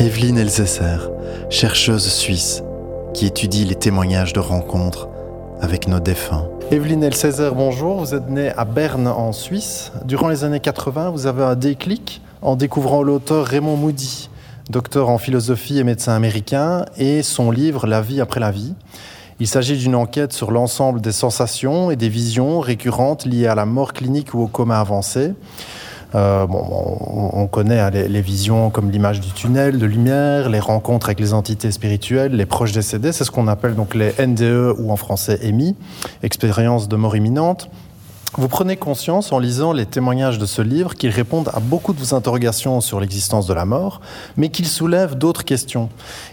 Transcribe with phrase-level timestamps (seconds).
[0.00, 0.96] Evelyne Elzesser,
[1.50, 2.62] chercheuse suisse,
[3.12, 5.10] qui étudie les témoignages de rencontres
[5.60, 6.48] avec nos défunts.
[6.70, 7.98] Evelyne Elzesser, bonjour.
[7.98, 9.92] Vous êtes née à Berne en Suisse.
[10.06, 14.30] Durant les années 80, vous avez un déclic en découvrant l'auteur Raymond Moody,
[14.70, 18.72] docteur en philosophie et médecin américain, et son livre La vie après la vie.
[19.38, 23.66] Il s'agit d'une enquête sur l'ensemble des sensations et des visions récurrentes liées à la
[23.66, 25.34] mort clinique ou au coma avancé.
[26.14, 26.64] Euh, bon,
[27.32, 31.32] on, connaît hein, les, visions comme l'image du tunnel, de lumière, les rencontres avec les
[31.32, 33.12] entités spirituelles, les proches décédés.
[33.12, 35.76] C'est ce qu'on appelle donc les NDE ou en français EMI,
[36.22, 37.70] expérience de mort imminente.
[38.38, 41.98] Vous prenez conscience en lisant les témoignages de ce livre qu'ils répondent à beaucoup de
[41.98, 44.00] vos interrogations sur l'existence de la mort,
[44.36, 45.88] mais qu'ils soulèvent d'autres questions.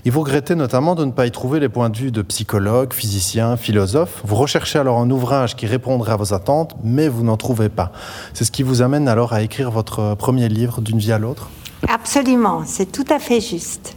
[0.05, 2.94] Et vous regrettez notamment de ne pas y trouver les points de vue de psychologues,
[2.94, 4.22] physiciens, philosophes.
[4.24, 7.91] Vous recherchez alors un ouvrage qui répondrait à vos attentes, mais vous n'en trouvez pas.
[8.36, 11.50] C'est ce qui vous amène alors à écrire votre premier livre d'une vie à l'autre?
[11.88, 13.96] Absolument, c'est tout à fait juste.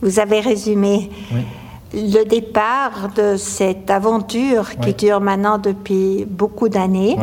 [0.00, 1.10] Vous avez résumé.
[1.32, 1.42] Oui
[1.94, 7.16] le départ de cette aventure qui dure maintenant depuis beaucoup d'années.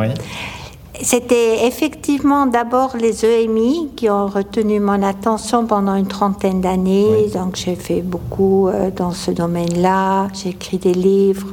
[1.02, 7.28] C'était effectivement d'abord les EMI qui ont retenu mon attention pendant une trentaine d'années.
[7.34, 10.28] Donc j'ai fait beaucoup euh, dans ce domaine-là.
[10.32, 11.48] J'ai écrit des livres,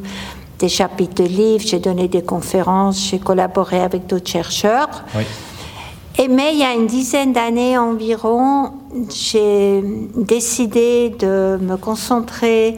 [0.59, 5.03] des chapitres de livres, j'ai donné des conférences, j'ai collaboré avec d'autres chercheurs.
[6.19, 8.73] Et mais il y a une dizaine d'années environ,
[9.09, 9.83] j'ai
[10.15, 12.77] décidé de me concentrer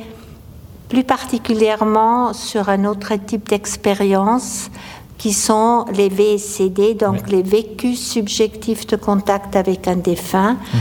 [0.94, 4.70] plus particulièrement sur un autre type d'expérience
[5.18, 10.54] qui sont les VCD, donc les vécus subjectifs de contact avec un défunt.
[10.54, 10.80] Mhm.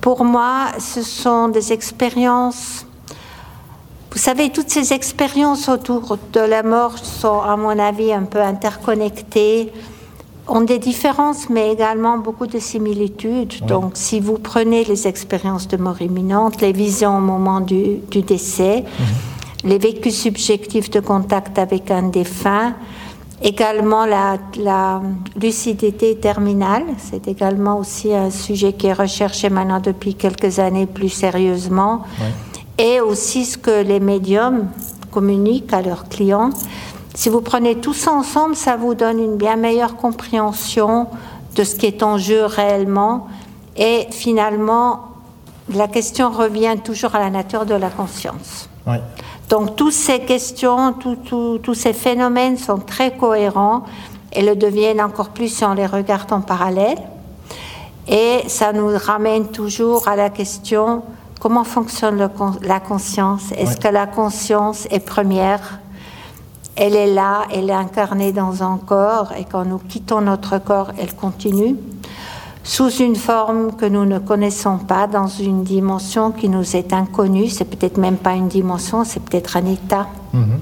[0.00, 2.86] Pour moi, ce sont des expériences
[4.12, 8.40] vous savez, toutes ces expériences autour de la mort sont, à mon avis, un peu
[8.40, 9.72] interconnectées,
[10.48, 13.64] ont des différences, mais également beaucoup de similitudes.
[13.66, 18.84] Donc, si vous prenez les expériences de mort imminente, les visions au moment du, décès,
[18.98, 19.29] mhm
[19.64, 22.74] les vécus subjectifs de contact avec un défunt,
[23.42, 25.00] également la,
[25.40, 31.08] lucidité terminale, c'est également aussi un sujet qui est recherché maintenant depuis quelques années plus
[31.08, 32.04] sérieusement,
[32.78, 34.68] et aussi ce que les médiums
[35.10, 36.50] communiquent à leurs clients.
[37.14, 41.08] Si vous prenez tout ça ensemble, ça vous donne une bien meilleure compréhension
[41.56, 43.26] de ce qui est en jeu réellement,
[43.76, 45.08] et finalement,
[45.74, 48.68] la question revient toujours à la nature de la conscience.
[49.50, 53.82] Donc toutes ces questions, tous ces phénomènes sont très cohérents
[54.32, 56.98] et le deviennent encore plus si on les regarde en parallèle.
[58.06, 61.02] Et ça nous ramène toujours à la question
[61.40, 62.30] comment fonctionne
[62.62, 63.50] la conscience?
[63.56, 65.80] Est-ce que la conscience est première?
[66.76, 70.92] Elle est là, elle est incarnée dans un corps et quand nous quittons notre corps,
[70.96, 71.76] elle continue
[72.62, 77.48] sous une forme que nous ne connaissons pas, dans une dimension qui nous est inconnue.
[77.48, 80.06] C'est peut-être même pas une dimension, c'est peut-être un état.
[80.32, 80.60] Mhm.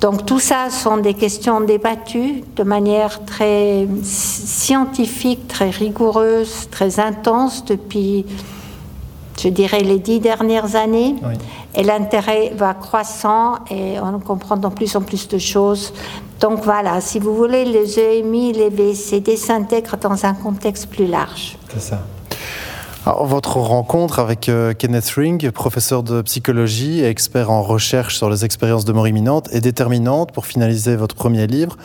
[0.00, 7.64] Donc tout ça sont des questions débattues de manière très scientifique, très rigoureuse, très intense
[7.64, 8.24] depuis,
[9.40, 11.16] je dirais, les dix dernières années.
[11.74, 15.92] Et l'intérêt va croissant et on comprend de plus en plus de choses
[16.40, 21.58] donc voilà, si vous voulez, les EMI, les VCD s'intègrent dans un contexte plus large.
[21.72, 22.02] C'est ça.
[23.20, 28.44] Votre rencontre avec euh, Kenneth Ring, professeur de psychologie et expert en recherche sur les
[28.44, 31.76] expériences de mort imminente, est déterminante pour finaliser votre premier livre.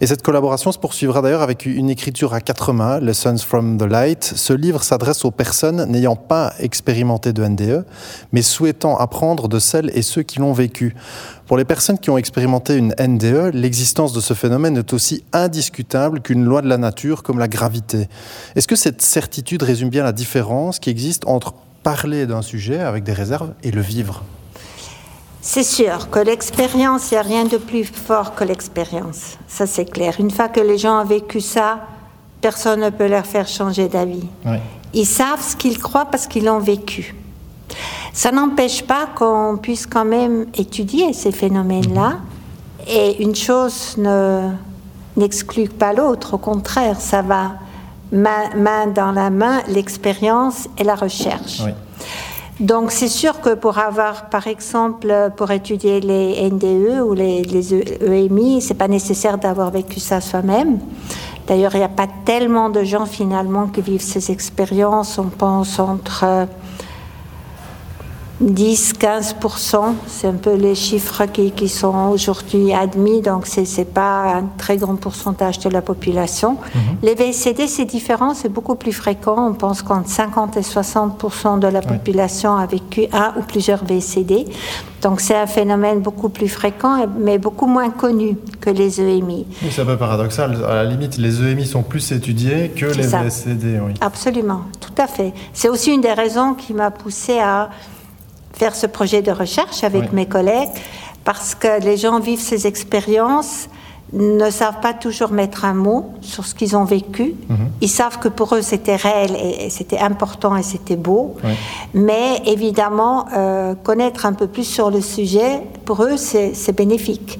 [0.00, 3.82] Et cette collaboration se poursuivra d'ailleurs avec une écriture à quatre mains, Lessons from the
[3.82, 4.22] Light.
[4.22, 7.84] Ce livre s'adresse aux personnes n'ayant pas expérimenté de NDE,
[8.32, 10.94] mais souhaitant apprendre de celles et ceux qui l'ont vécu.
[11.48, 16.20] Pour les personnes qui ont expérimenté une NDE, l'existence de ce phénomène est aussi indiscutable
[16.20, 18.06] qu'une loi de la nature comme la gravité.
[18.54, 23.02] Est-ce que cette certitude résume bien la différence qui existe entre parler d'un sujet avec
[23.02, 24.24] des réserves et le vivre?
[25.40, 29.38] C'est sûr que l'expérience, il n'y a rien de plus fort que l'expérience.
[29.46, 30.16] Ça, c'est clair.
[30.18, 31.80] Une fois que les gens ont vécu ça,
[32.42, 34.28] personne ne peut leur faire changer d'avis.
[34.92, 37.14] Ils savent ce qu'ils croient parce qu'ils l'ont vécu.
[38.18, 42.14] Ça n'empêche pas qu'on puisse quand même étudier ces phénomènes-là.
[42.88, 43.96] Et une chose
[45.16, 47.52] n'exclut pas l'autre, au contraire, ça va
[48.10, 51.62] main, dans la main l'expérience et la recherche.
[52.58, 57.72] Donc c'est sûr que pour avoir, par exemple, pour étudier les NDE ou les, les
[57.72, 60.80] EMI, c'est pas nécessaire d'avoir vécu ça soi-même.
[61.46, 65.20] D'ailleurs, il n'y a pas tellement de gens finalement qui vivent ces expériences.
[65.20, 66.48] On pense entre
[68.44, 74.36] 10-15%, c'est un peu les chiffres qui, qui sont aujourd'hui admis, donc ce n'est pas
[74.36, 76.52] un très grand pourcentage de la population.
[76.52, 76.80] Mhm.
[77.02, 79.48] Les VCD, c'est différent, c'est beaucoup plus fréquent.
[79.48, 84.46] On pense qu'entre 50 et 60% de la population a vécu un ou plusieurs VCD.
[85.02, 89.46] Donc c'est un phénomène beaucoup plus fréquent, mais beaucoup moins connu que les EMI.
[89.70, 90.64] c'est un peu paradoxal.
[90.64, 93.80] À la limite, les EMI sont plus étudiés que les VCD.
[93.84, 93.94] Oui.
[94.00, 95.32] Absolument, tout à fait.
[95.52, 97.70] C'est aussi une des raisons qui m'a poussé à
[98.52, 100.70] faire ce projet de recherche avec mes collègues,
[101.24, 103.68] parce que les gens vivent ces expériences
[104.12, 107.34] ne savent pas toujours mettre un mot sur ce qu'ils ont vécu.
[107.48, 107.56] Mhm.
[107.80, 111.36] Ils savent que pour eux c'était réel et, c'était important et c'était beau.
[111.92, 117.38] Mais évidemment, euh, connaître un peu plus sur le sujet, pour eux c'est bénéfique.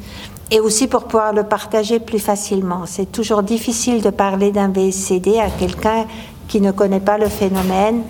[0.51, 2.85] Et aussi pour pouvoir le partager plus facilement.
[2.87, 6.07] C'est toujours difficile de parler d'un VSCD à quelqu'un
[6.49, 8.03] qui ne connaît pas le phénomène.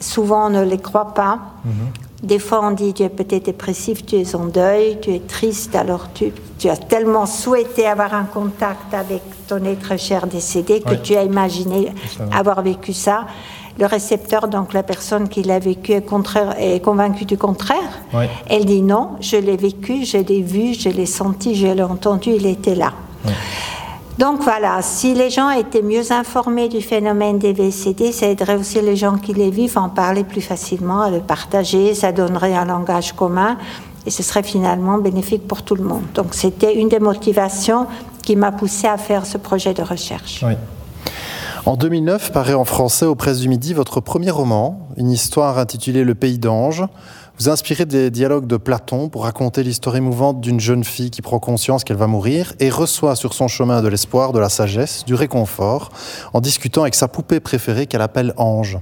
[0.00, 1.38] Souvent on ne les croit pas.
[1.64, 1.72] Mhm.
[2.22, 5.74] Des fois, on dit tu es peut-être dépressif, tu es en deuil, tu es triste,
[5.74, 10.94] alors tu, tu, as tellement souhaité avoir un contact avec ton être cher décédé que
[10.94, 11.92] tu as imaginé
[12.32, 13.26] avoir vécu ça.
[13.78, 18.00] Le récepteur, donc la personne qui l'a vécu, est, contraire, est convaincue du contraire.
[18.48, 22.30] Elle dit non, je l'ai vécu, je l'ai vu, je l'ai senti, je l'ai entendu,
[22.30, 22.92] il était là.
[24.18, 28.80] Donc voilà, si les gens étaient mieux informés du phénomène des VCD, ça aiderait aussi
[28.80, 32.54] les gens qui les vivent à en parler plus facilement, à le partager, ça donnerait
[32.54, 33.56] un langage commun
[34.06, 36.04] et ce serait finalement bénéfique pour tout le monde.
[36.14, 37.88] Donc c'était une des motivations
[38.22, 40.44] qui m'a poussé à faire ce projet de recherche.
[41.66, 46.04] En 2009 paraît en français aux Presses du Midi votre premier roman, une histoire intitulée
[46.04, 46.84] Le Pays d'Ange.
[47.36, 51.40] Vous inspirez des dialogues de Platon pour raconter l'histoire émouvante d'une jeune fille qui prend
[51.40, 55.14] conscience qu'elle va mourir et reçoit sur son chemin de l'espoir, de la sagesse, du
[55.14, 55.88] réconfort,
[56.32, 58.78] en discutant avec sa poupée préférée qu'elle appelle Ange.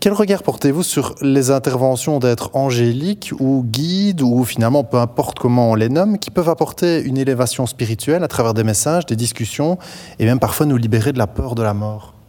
[0.00, 5.72] Quel regard portez-vous sur les interventions d'êtres angéliques ou guides, ou finalement peu importe comment
[5.72, 9.78] on les nomme, qui peuvent apporter une élévation spirituelle à travers des messages, des discussions,
[10.20, 12.19] et même parfois nous libérer de la peur de la mort?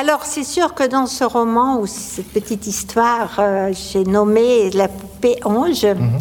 [0.00, 4.88] Alors, c'est sûr que dans ce roman, ou cette petite histoire, euh, j'ai nommé la
[4.88, 5.84] poupée Ange.
[5.84, 6.18] Mhm.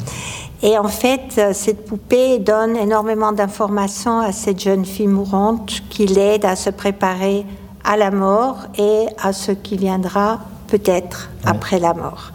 [0.64, 6.08] Et en fait, euh, cette poupée donne énormément d'informations à cette jeune fille mourante qui
[6.08, 7.46] l'aide à se préparer
[7.86, 12.34] à la mort et à ce qui viendra peut-être après la mort.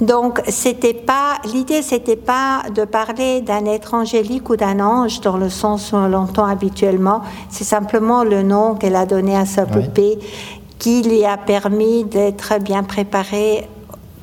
[0.00, 5.36] Donc, c'était pas l'idée, c'était pas de parler d'un être angélique ou d'un ange dans
[5.36, 7.22] le sens où on l'entend habituellement.
[7.48, 10.18] C'est simplement le nom qu'elle a donné à sa poupée
[10.78, 13.68] qui lui a permis d'être bien préparée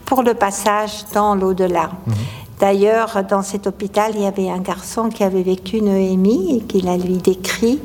[0.05, 1.89] pour le passage dans l'au-delà.
[2.05, 2.13] Mhm.
[2.59, 6.61] D'ailleurs, dans cet hôpital, il y avait un garçon qui avait vécu une EMI et
[6.61, 7.81] qu'il a lui décrit.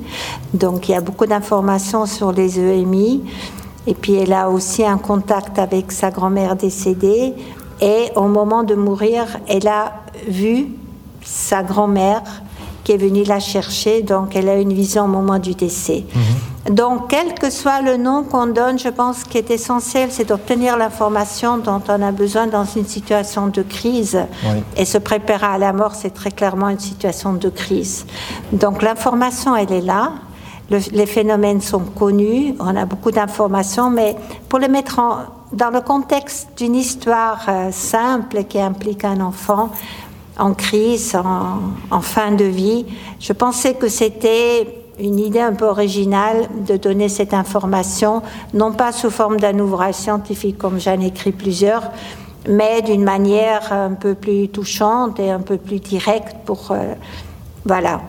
[0.55, 3.23] Donc, il y a beaucoup d'informations sur les EMI.
[3.89, 7.35] Et puis, elle a aussi un contact avec sa grand-mère décédée.
[7.81, 9.95] Et au moment de mourir, elle a
[10.29, 10.69] vu
[11.25, 12.23] sa grand-mère
[12.85, 16.05] qui est venue la chercher, donc elle a une vision au moment du décès.
[16.15, 16.23] Mhm.
[16.69, 20.77] Donc, quel que soit le nom qu'on donne, je pense qu'il est essentiel, c'est d'obtenir
[20.77, 24.19] l'information dont on a besoin dans une situation de crise.
[24.77, 28.05] Et se préparer à la mort, c'est très clairement une situation de crise.
[28.53, 30.13] Donc, l'information, elle est là.
[30.71, 34.17] les phénomènes sont connus, on a beaucoup d'informations, mais
[34.49, 35.17] pour les mettre en,
[35.53, 39.71] dans le contexte d'une histoire euh, simple qui implique un enfant
[40.39, 42.87] en crise, en, fin de vie,
[43.19, 48.23] je pensais que c'était une idée un peu originale de donner cette information,
[48.55, 51.91] non pas sous forme d'un ouvrage scientifique comme j'en ai écrit plusieurs,
[52.49, 56.95] mais d'une manière un peu plus touchante et un peu plus directe pour, euh,
[57.65, 58.01] voilà,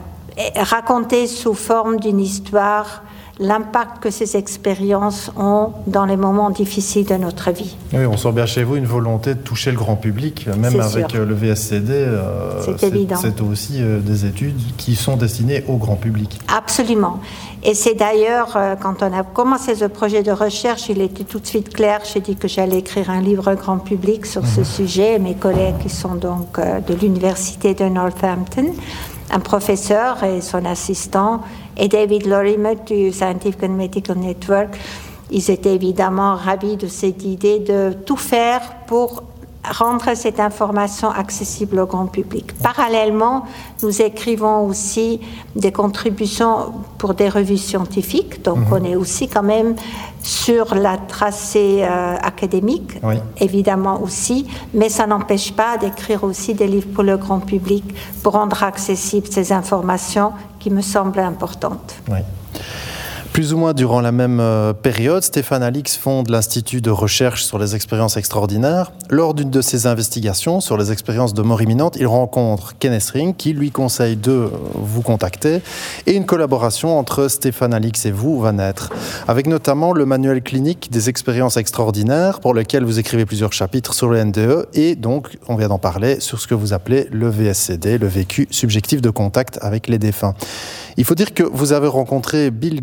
[0.56, 3.04] raconter sous forme d'une histoire
[3.42, 7.76] l'impact que ces expériences ont dans les moments difficiles de notre vie.
[7.92, 11.16] Oui, on sent bien chez vous une volonté de toucher le grand public, même avec
[11.16, 11.92] euh, le VSCD.
[11.92, 13.18] Euh, c'est évident.
[13.20, 16.40] C'est aussi euh, des études qui sont destinées au grand public.
[16.56, 17.20] Absolument.
[17.64, 21.46] Et c'est d'ailleurs, quand on a commencé ce projet de recherche, il était tout de
[21.46, 24.66] suite clair, j'ai dit que j'allais écrire un livre grand public sur ce mhm.
[24.66, 25.20] sujet.
[25.20, 28.74] Mes collègues qui sont donc de l'Université de Northampton,
[29.32, 31.42] un professeur et son assistant,
[31.78, 34.78] et David Lorimer du Scientific and Medical Network.
[35.32, 39.24] Ils étaient évidemment ravis de cette idée de tout faire pour
[39.70, 42.54] rendre cette information accessible au grand public.
[42.62, 43.46] Parallèlement,
[43.84, 45.20] nous écrivons aussi
[45.56, 48.74] des contributions pour des revues scientifiques, donc mhm.
[48.74, 49.76] on est aussi quand même
[50.24, 53.00] sur la tracée euh, académique,
[53.40, 57.84] évidemment aussi, mais ça n'empêche pas d'écrire aussi des livres pour le grand public
[58.24, 61.96] pour rendre accessibles ces informations qui me semblent importantes.
[63.34, 67.58] Plus ou moins durant la même euh, période, Stéphane Alix fonde l'Institut de recherche sur
[67.60, 68.92] les expériences extraordinaires.
[69.10, 73.34] Lors d'une de ses investigations sur les expériences de mort imminente, il rencontre Kenneth Ring
[73.34, 75.62] qui lui conseille de euh, vous contacter
[76.08, 78.90] et une collaboration entre Stéphane Alix et vous va naître,
[79.30, 84.10] avec notamment le manuel clinique des expériences extraordinaires pour lequel vous écrivez plusieurs chapitres sur
[84.10, 87.98] le NDE et donc, on vient d'en parler, sur ce que vous appelez le VSCD,
[87.98, 90.34] le vécu subjectif de contact avec les défunts.
[90.98, 92.82] Il faut dire que vous avez rencontré Bill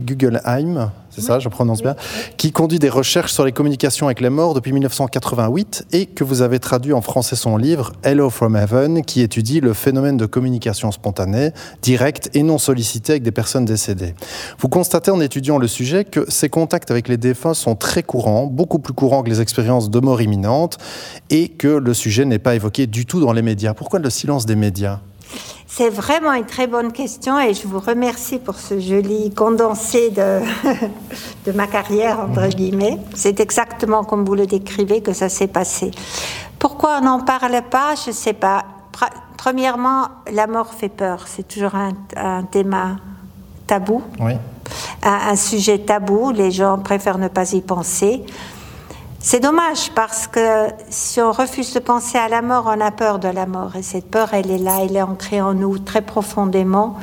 [1.10, 1.96] C'est ça, je prononce bien,
[2.36, 6.42] qui conduit des recherches sur les communications avec les morts depuis 1988 et que vous
[6.42, 10.92] avez traduit en français son livre Hello from Heaven, qui étudie le phénomène de communication
[10.92, 11.50] spontanée,
[11.82, 14.14] directe et non sollicitée avec des personnes décédées.
[14.60, 18.46] Vous constatez en étudiant le sujet que ces contacts avec les défunts sont très courants,
[18.46, 20.78] beaucoup plus courants que les expériences de mort imminente,
[21.30, 23.74] et que le sujet n'est pas évoqué du tout dans les médias.
[23.74, 25.00] Pourquoi le silence des médias?
[25.66, 30.40] C'est vraiment une très bonne question et je vous remercie pour ce joli condensé de,
[31.46, 32.48] de ma carrière, entre mhm.
[32.48, 32.98] guillemets.
[33.14, 35.90] C'est exactement comme vous le décrivez que ça s'est passé.
[36.58, 37.94] Pourquoi on n'en parle pas?
[37.94, 38.64] Je ne sais pas.
[39.36, 41.26] Premièrement, la mort fait peur.
[41.28, 42.76] C'est toujours un, un thème
[43.68, 44.02] tabou.
[44.18, 44.32] Oui.
[45.04, 46.32] un sujet tabou.
[46.32, 48.24] Les gens préfèrent ne pas y penser.
[49.30, 53.18] C'est dommage parce que si on refuse de penser à la mort, on a peur
[53.18, 53.76] de la mort.
[53.76, 56.96] Et cette peur, elle est là, elle est ancrée en nous très profondément.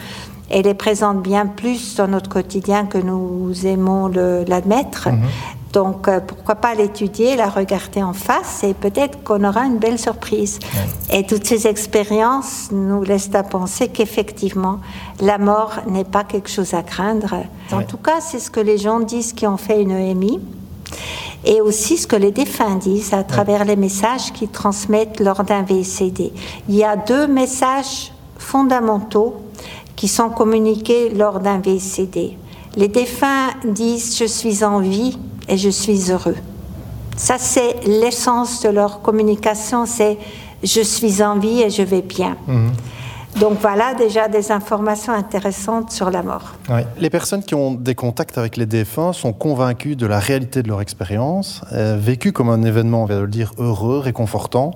[0.49, 5.09] Elle est présente bien plus dans notre quotidien que nous aimons l'admettre.
[5.09, 5.21] Mhm.
[5.71, 9.99] Donc, euh, pourquoi pas l'étudier, la regarder en face et peut-être qu'on aura une belle
[9.99, 10.57] surprise.
[11.11, 14.79] Et toutes ces expériences nous laissent à penser qu'effectivement,
[15.21, 17.35] la mort n'est pas quelque chose à craindre.
[17.71, 20.41] En tout cas, c'est ce que les gens disent qui ont fait une EMI
[21.45, 25.61] et aussi ce que les défunts disent à travers les messages qu'ils transmettent lors d'un
[25.61, 26.33] VCD.
[26.67, 29.35] Il y a deux messages fondamentaux
[29.95, 32.37] qui sont communiqués lors d'un VCD.
[32.75, 36.35] Les défunts disent je suis en vie et je suis heureux.
[37.15, 40.17] Ça, c'est l'essence de leur communication, c'est
[40.63, 42.35] je suis en vie et je vais bien.
[42.47, 42.71] Mhm.
[43.39, 46.53] Donc voilà déjà des informations intéressantes sur la mort.
[46.97, 50.69] Les personnes qui ont des contacts avec les défunts sont convaincues de la réalité de
[50.69, 54.71] leur expérience, euh, vécues comme un événement, on de le dire, heureux, réconfortant,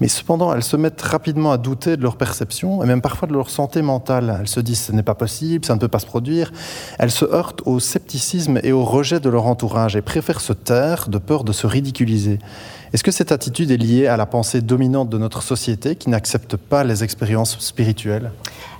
[0.00, 3.34] mais cependant elles se mettent rapidement à douter de leur perception et même parfois de
[3.34, 4.38] leur santé mentale.
[4.40, 6.52] Elles se disent ce n'est pas possible, ça ne peut pas se produire.
[6.98, 11.08] Elles se heurtent au scepticisme et au rejet de leur entourage et préfèrent se taire
[11.08, 12.38] de peur de se ridiculiser.
[12.92, 16.56] Est-ce que cette attitude est liée à la pensée dominante de notre société qui n'accepte
[16.56, 18.32] pas les expériences spirituelles?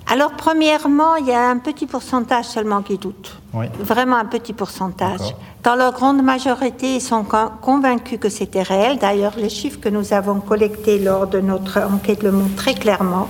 [0.05, 3.39] Alors, premièrement, il y a un petit pourcentage seulement qui doute.
[3.79, 5.33] Vraiment un petit pourcentage.
[5.63, 7.25] Dans leur grande majorité, ils sont
[7.61, 8.97] convaincus que c'était réel.
[8.99, 13.29] D'ailleurs, les chiffres que nous avons collectés lors de notre enquête le montrent très clairement.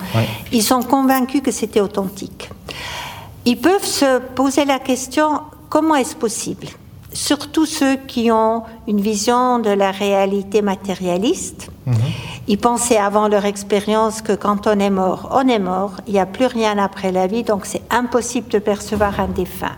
[0.52, 2.50] Ils sont convaincus que c'était authentique.
[3.46, 6.68] Ils peuvent se poser la question comment est-ce possible?
[7.14, 11.70] Surtout ceux qui ont une vision de la réalité matérialiste.
[11.86, 11.96] Mhm.
[12.48, 16.20] Ils pensaient avant leur expérience que quand on est mort, on est mort, il n'y
[16.20, 19.78] a plus rien après la vie, donc c'est impossible de percevoir un défunt.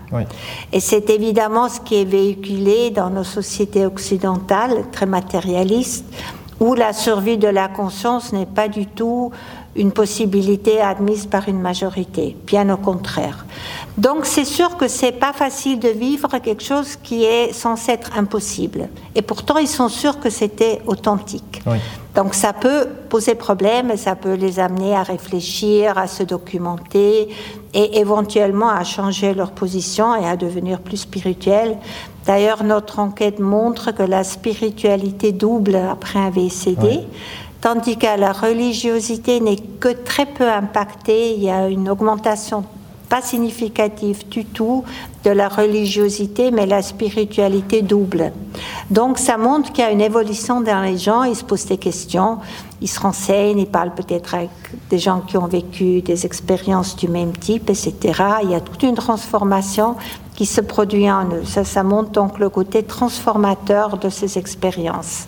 [0.72, 6.06] Et c'est évidemment ce qui est véhiculé dans nos sociétés occidentales, très matérialistes,
[6.60, 9.32] où la survie de la conscience n'est pas du tout
[9.76, 13.46] une possibilité admise par une majorité, bien au contraire.
[13.98, 18.18] Donc c'est sûr que c'est pas facile de vivre quelque chose qui est censé être
[18.18, 18.90] impossible.
[19.16, 21.62] Et pourtant ils sont sûrs que c'était authentique.
[22.16, 27.30] Donc ça peut poser problème et ça peut les amener à réfléchir, à se documenter
[27.74, 31.78] et éventuellement à changer leur position et à devenir plus spirituels.
[32.26, 37.02] D'ailleurs, notre enquête montre que la spiritualité double après un VCD
[37.64, 41.34] tandis que la religiosité n'est que très peu impactée.
[41.36, 42.66] Il y a une augmentation
[43.08, 44.84] pas significative du tout
[45.24, 48.34] de la religiosité, mais la spiritualité double.
[48.90, 51.78] Donc ça montre qu'il y a une évolution dans les gens, ils se posent des
[51.78, 52.40] questions,
[52.82, 54.50] ils se renseignent, ils parlent peut-être avec
[54.90, 57.94] des gens qui ont vécu des expériences du même type, etc.
[58.44, 59.96] Il y a toute une transformation
[60.36, 61.46] qui se produit en eux.
[61.46, 65.28] Ça, ça montre donc le côté transformateur de ces expériences.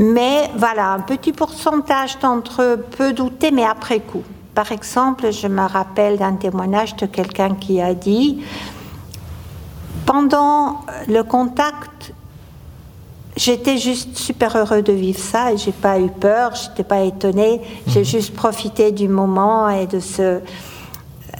[0.00, 4.22] Mais voilà, un petit pourcentage d'entre eux peut douter, mais après coup.
[4.54, 8.42] Par exemple, je me rappelle d'un témoignage de quelqu'un qui a dit,
[10.06, 12.14] pendant le contact,
[13.36, 17.60] j'étais juste super heureux de vivre ça et j'ai pas eu peur, j'étais pas étonnée,
[17.86, 18.06] j'ai mhm.
[18.06, 20.40] juste profité du moment et de ce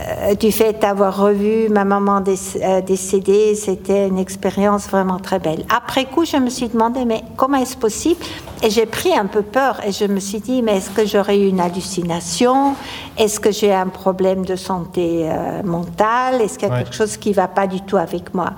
[0.01, 5.65] euh, du fait d'avoir revu ma maman euh, décédée, c'était une expérience vraiment très belle.
[5.75, 8.21] Après coup, je me suis demandé, mais comment est-ce possible
[8.63, 11.39] Et j'ai pris un peu peur et je me suis dit, mais est-ce que j'aurais
[11.39, 12.75] eu une hallucination?
[13.17, 16.43] Est-ce que j'ai un problème de santé euh, mentale?
[16.43, 18.53] Est-ce qu'il y a quelque chose qui ne va pas du tout avec moi?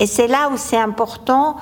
[0.00, 1.56] Et c'est là où c'est important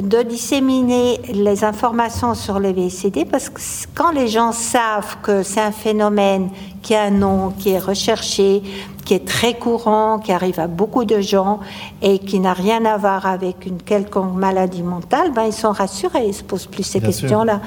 [0.00, 3.60] de disséminer les informations sur les VCD parce que
[3.94, 6.48] quand les gens savent que c'est un phénomène
[6.80, 8.62] qui a un nom, qui est recherché,
[9.04, 11.60] qui est très courant, qui arrive à beaucoup de gens
[12.00, 16.26] et qui n'a rien à voir avec une quelconque maladie mentale, ben ils sont rassurés,
[16.26, 17.60] ils se posent plus ces questions-là.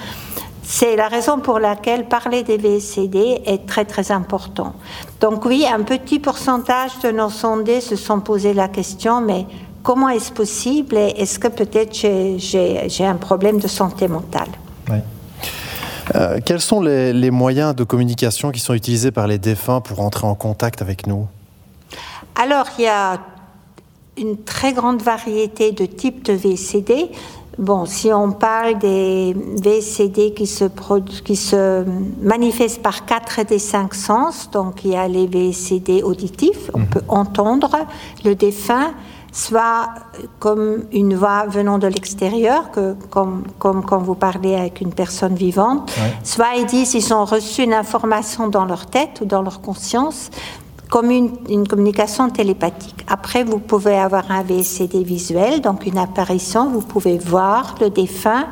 [0.68, 4.74] C'est la raison pour laquelle parler des VCD est très très important.
[5.22, 9.46] Donc oui, un petit pourcentage de nos sondés se sont posé la question, mais
[9.86, 14.50] comment est-ce possible et est-ce que peut-être j'ai un problème de santé mentale?
[16.14, 20.28] Euh, quels sont les, moyens de communication qui sont utilisés par les défunts pour entrer
[20.28, 21.28] en contact avec nous?
[22.36, 23.20] Alors, il y a
[24.18, 27.10] une très grande variété de types de VCD.
[27.58, 30.66] Bon, si on parle des VCD qui se,
[31.24, 31.84] qui se
[32.22, 36.88] manifestent par quatre des cinq sens, donc il y a les VCD auditifs, on mhm.
[36.88, 37.78] peut entendre
[38.24, 38.94] le défunt,
[39.36, 39.90] soit
[40.40, 42.72] comme une voix venant de l'extérieur,
[43.10, 45.92] comme, comme quand vous parlez avec une personne vivante,
[46.24, 50.30] soit ils disent qu'ils ont reçu une information dans leur tête ou dans leur conscience,
[50.90, 53.06] comme une, une, communication télépathique.
[53.10, 58.46] Après, vous pouvez avoir un VCD visuel, donc une apparition, vous pouvez voir le défunt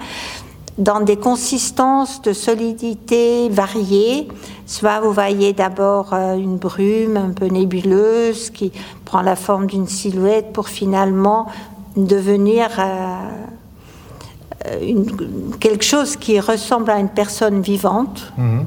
[0.78, 4.28] dans des consistances de solidité variées.
[4.66, 8.72] Soit vous voyez d'abord euh, une brume un peu nébuleuse qui
[9.14, 11.46] prend la forme d'une silhouette pour finalement
[11.96, 13.20] devenir euh,
[14.82, 15.06] une,
[15.60, 18.34] quelque chose qui ressemble à une personne vivante.
[18.38, 18.66] Mhm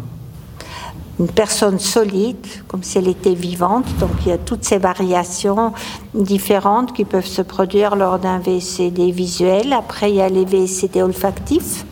[1.19, 3.87] une personne solide, comme si elle était vivante.
[4.01, 5.73] Donc il y a toutes ces variations
[6.13, 9.73] différentes qui peuvent se produire lors d'un VCD visuel.
[9.73, 11.87] Après, il y a les VCD olfactifs.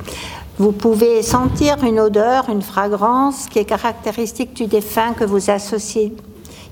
[0.58, 6.12] Vous pouvez sentir une odeur, une fragrance qui est caractéristique du défunt que vous associez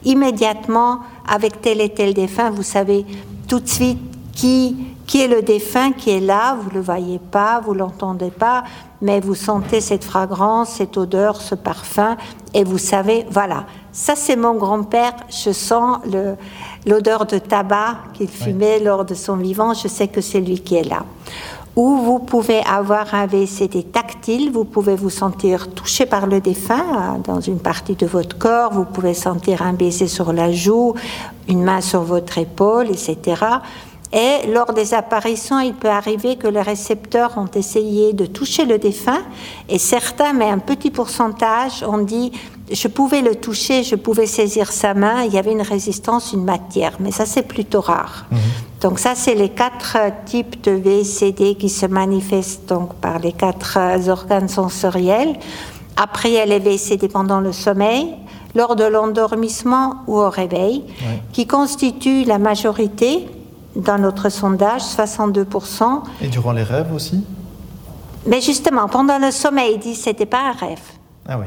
[0.04, 2.50] immédiatement avec tel et tel défunt.
[2.50, 3.04] Vous savez
[3.48, 3.98] tout de suite
[4.32, 6.56] qui, qui est le défunt qui est là.
[6.60, 8.64] Vous ne le voyez pas, vous l'entendez pas,
[9.02, 12.16] mais vous sentez cette fragrance, cette odeur, ce parfum,
[12.54, 15.98] et vous savez, voilà, ça c'est mon grand-père, je sens
[16.86, 20.76] l'odeur de tabac qu'il fumait lors de son vivant, je sais que c'est lui qui
[20.76, 21.04] est là.
[21.74, 26.84] Ou vous pouvez avoir un VCD tactile, vous pouvez vous sentir touché par le défunt
[26.92, 30.94] hein, dans une partie de votre corps, vous pouvez sentir un baiser sur la joue,
[31.48, 33.42] une main sur votre épaule, etc.
[34.12, 38.76] Et lors des apparitions, il peut arriver que les récepteurs ont essayé de toucher le
[38.76, 39.22] défunt.
[39.70, 42.30] Et certains, mais un petit pourcentage, ont dit
[42.70, 46.44] je pouvais le toucher, je pouvais saisir sa main, il y avait une résistance, une
[46.44, 48.26] matière, mais ça c'est plutôt rare.
[48.30, 48.38] Mhm.
[48.80, 53.78] Donc ça c'est les quatre types de VCD qui se manifestent donc par les quatre
[54.08, 55.36] organes sensoriels.
[55.96, 58.14] Après il y a les VCD pendant le sommeil,
[58.54, 60.84] lors de l'endormissement ou au réveil,
[61.32, 63.26] qui constituent la majorité
[63.76, 66.02] dans notre sondage, 62%.
[66.20, 67.24] Et durant les rêves aussi?
[68.26, 70.82] Mais justement, pendant le sommeil, ils disent que ce n'était pas un rêve.
[71.26, 71.46] Ah oui.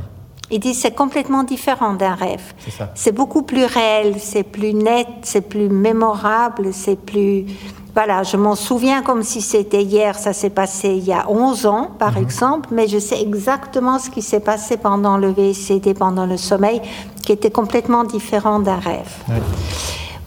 [0.52, 2.54] Ils disent c'est complètement différent d'un rêve.
[2.94, 7.46] C'est beaucoup plus réel, c'est plus net, c'est plus mémorable, c'est plus...
[7.94, 11.66] Voilà, je m'en souviens comme si c'était hier, ça s'est passé il y a 11
[11.66, 12.24] ans, par mhm.
[12.24, 16.82] exemple, mais je sais exactement ce qui s'est passé pendant le VCD, pendant le sommeil,
[17.24, 19.14] qui était complètement différent d'un rêve.
[19.30, 19.36] Oui.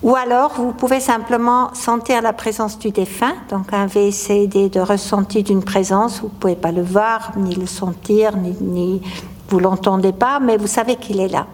[0.03, 5.43] Ou alors, vous pouvez simplement sentir la présence du défunt, donc un VCD de ressenti
[5.43, 6.21] d'une présence.
[6.21, 9.03] Vous ne pouvez pas le voir, ni le sentir, ni, ni
[9.49, 11.47] vous l'entendez pas, mais vous savez qu'il est là.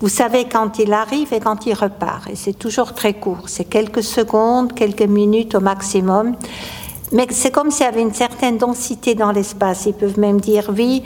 [0.00, 2.28] Vous savez quand il arrive et quand il repart.
[2.28, 3.44] Et c'est toujours très court.
[3.46, 6.34] C'est quelques secondes, quelques minutes au maximum.
[7.12, 9.86] Mais c'est comme s'il y avait une certaine densité dans l'espace.
[9.86, 11.04] Ils peuvent même dire oui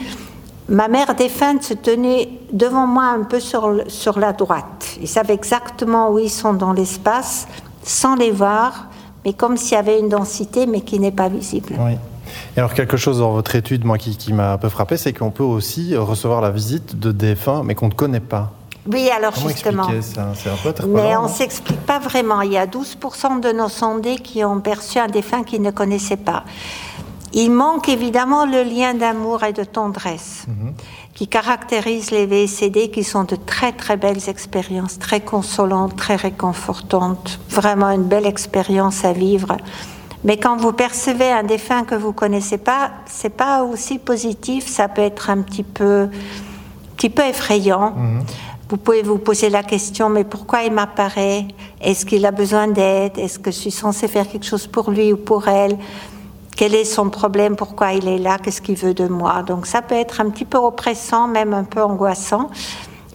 [0.68, 4.96] Ma mère défunte se tenait devant moi un peu sur, sur la droite.
[5.00, 7.46] Ils savent exactement où ils sont dans l'espace,
[7.84, 8.88] sans les voir,
[9.24, 11.76] mais comme s'il y avait une densité, mais qui n'est pas visible.
[11.78, 11.92] Oui.
[12.56, 15.12] Et alors quelque chose dans votre étude, moi, qui, qui m'a un peu frappé, c'est
[15.12, 18.52] qu'on peut aussi recevoir la visite de défunts, mais qu'on ne connaît pas.
[18.90, 19.88] Oui, alors justement.
[20.00, 20.22] Ça?
[20.22, 22.40] Un peu mais on ne s'explique pas vraiment.
[22.42, 26.16] Il y a 12% de nos sondés qui ont perçu un défunt qu'ils ne connaissaient
[26.16, 26.44] pas.
[27.32, 30.72] Il manque évidemment le lien d'amour et de tendresse mhm.
[31.12, 37.40] qui caractérise les VCD, qui sont de très très belles expériences, très consolantes, très réconfortantes,
[37.50, 39.56] vraiment une belle expérience à vivre.
[40.26, 44.88] Mais quand vous percevez un défunt que vous connaissez pas, c'est pas aussi positif, ça
[44.88, 46.08] peut être un petit peu,
[46.96, 47.92] petit peu effrayant.
[47.92, 48.24] Mhm.
[48.68, 51.46] Vous pouvez vous poser la question, mais pourquoi il m'apparaît?
[51.80, 53.16] Est-ce qu'il a besoin d'aide?
[53.16, 55.78] Est-ce que je suis censée faire quelque chose pour lui ou pour elle?
[56.56, 57.54] Quel est son problème?
[57.54, 58.38] Pourquoi il est là?
[58.38, 59.44] Qu'est-ce qu'il veut de moi?
[59.44, 62.50] Donc ça peut être un petit peu oppressant, même un peu angoissant.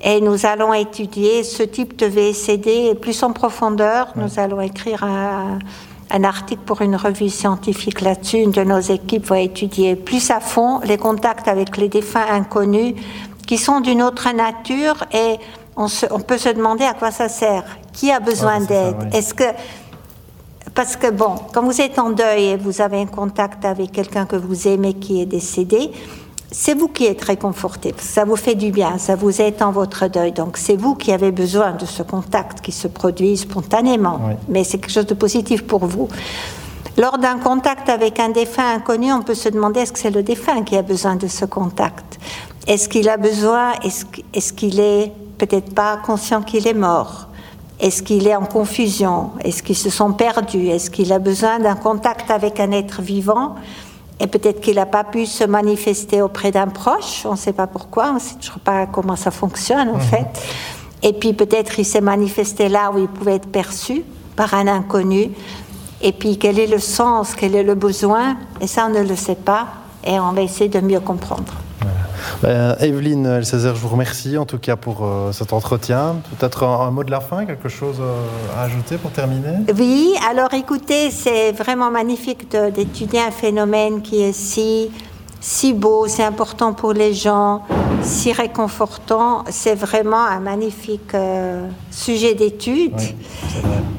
[0.01, 4.07] Et nous allons étudier ce type de VCD plus en profondeur.
[4.15, 5.59] Nous allons écrire un,
[6.13, 8.37] un article pour une revue scientifique là-dessus.
[8.37, 12.95] Une de nos équipes va étudier plus à fond les contacts avec les défunts inconnus
[13.47, 15.37] qui sont d'une autre nature et
[15.75, 15.87] on,
[16.19, 17.63] peut se demander à quoi ça sert.
[17.93, 19.09] Qui a besoin d'aide?
[19.13, 19.43] Est-ce que
[20.73, 24.25] parce que bon, quand vous êtes en deuil et vous avez un contact avec quelqu'un
[24.25, 25.91] que vous aimez qui est décédé,
[26.51, 27.95] c'est vous qui êtes réconforté.
[27.97, 30.33] Ça vous fait du bien, ça vous aide dans votre deuil.
[30.33, 34.19] Donc c'est vous qui avez besoin de ce contact qui se produit spontanément.
[34.49, 36.09] Mais c'est quelque chose de positif pour vous.
[36.97, 40.23] Lors d'un contact avec un défunt inconnu, on peut se demander est-ce que c'est le
[40.23, 42.19] défunt qui a besoin de ce contact?
[42.67, 47.29] Est-ce qu'il a besoin Est-ce qu'il est peut-être pas conscient qu'il est mort?
[47.79, 49.31] Est-ce qu'il est en confusion?
[49.39, 50.67] Est-ce qu'ils se sont perdus?
[50.67, 53.55] Est-ce qu'il a besoin d'un contact avec un être vivant?
[54.21, 57.65] Et peut-être qu'il n'a pas pu se manifester auprès d'un proche, on ne sait pas
[57.65, 60.01] pourquoi, on ne sait toujours pas comment ça fonctionne en mhm.
[60.01, 60.27] fait.
[61.01, 64.03] Et puis peut-être il s'est manifesté là où il pouvait être perçu
[64.35, 65.31] par un inconnu.
[66.03, 68.37] Et puis quel est le sens, quel est le besoin?
[68.59, 69.67] Et ça, on ne le sait pas.
[70.03, 71.53] Et on va essayer de mieux comprendre.
[72.41, 76.17] Ben, Evelyne Elsazer, je vous remercie en tout cas pour euh, cet entretien.
[76.37, 79.57] Peut-être un, mot de la fin, quelque chose euh, à ajouter pour terminer?
[79.77, 84.89] Oui, alors écoutez, c'est vraiment magnifique d'étudier un phénomène qui est si,
[85.41, 87.63] si beau, c'est important pour les gens,
[88.03, 89.43] si réconfortant.
[89.49, 93.01] C'est vraiment un magnifique euh, sujet d'étude.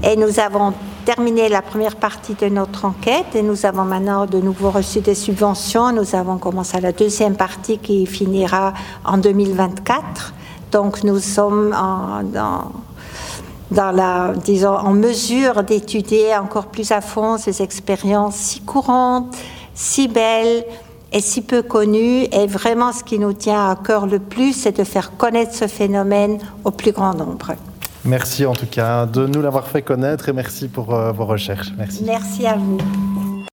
[0.05, 0.72] et nous avons
[1.05, 5.16] terminé la première partie de notre enquête et nous avons maintenant de nouveau reçu des
[5.16, 5.92] subventions.
[5.92, 8.72] Nous avons commencé la deuxième partie qui finira
[9.05, 10.33] en 2024.
[10.70, 12.70] Donc nous sommes en, dans,
[13.72, 19.35] dans la, disons, en mesure d'étudier encore plus à fond ces expériences si courantes,
[19.74, 20.64] si belles
[21.12, 22.25] et si peu connues.
[22.33, 25.66] Et vraiment, ce qui nous tient à cœur le plus, c'est de faire connaître ce
[25.66, 27.53] phénomène au plus grand nombre.
[28.05, 31.72] Merci en tout cas de nous l'avoir fait connaître et merci pour euh, vos recherches.
[31.79, 32.03] Merci.
[32.05, 32.79] Merci à vous.